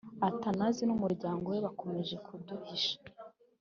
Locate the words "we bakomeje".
1.53-2.15